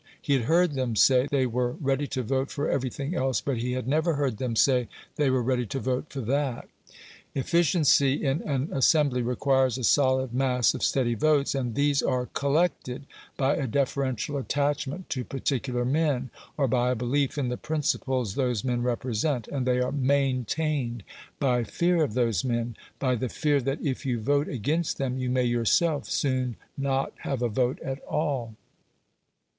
He 0.19 0.33
had 0.33 0.45
heard 0.45 0.71
them 0.73 0.95
say 0.95 1.27
they 1.29 1.45
were 1.45 1.73
ready 1.73 2.07
to 2.07 2.23
vote 2.23 2.49
for 2.49 2.67
everything 2.67 3.13
else, 3.13 3.39
but 3.39 3.57
he 3.59 3.73
had 3.73 3.87
never 3.87 4.15
heard 4.15 4.37
them 4.37 4.55
say 4.55 4.87
they 5.15 5.29
were 5.29 5.43
ready 5.43 5.67
to 5.67 5.79
vote 5.79 6.07
for 6.09 6.21
that." 6.21 6.67
Efficiency 7.35 8.13
in 8.15 8.41
an 8.41 8.69
assembly 8.73 9.21
requires 9.21 9.77
a 9.77 9.83
solid 9.83 10.33
mass 10.33 10.73
of 10.73 10.81
steady 10.81 11.13
votes; 11.13 11.53
and 11.53 11.75
these 11.75 12.01
are 12.01 12.25
COLLECTED 12.25 13.05
by 13.37 13.55
a 13.55 13.67
deferential 13.67 14.37
attachment 14.37 15.07
to 15.11 15.23
particular 15.23 15.85
men, 15.85 16.31
or 16.57 16.67
by 16.67 16.89
a 16.89 16.95
belief 16.95 17.37
in 17.37 17.49
the 17.49 17.55
principles 17.55 18.33
those 18.33 18.63
men 18.63 18.81
represent, 18.81 19.47
and 19.49 19.67
they 19.67 19.79
are 19.79 19.91
MAINTAINED 19.91 21.03
by 21.39 21.63
fear 21.63 22.03
of 22.03 22.15
those 22.15 22.43
men 22.43 22.75
by 22.97 23.13
the 23.13 23.29
fear 23.29 23.61
that 23.61 23.79
if 23.85 24.03
you 24.03 24.19
vote 24.19 24.47
against 24.47 24.97
them, 24.97 25.19
you 25.19 25.29
may 25.29 25.43
yourself 25.45 26.09
soon 26.09 26.55
not 26.75 27.13
have 27.17 27.43
a 27.43 27.47
vote 27.49 27.79
at 27.83 27.99
all. 28.05 28.55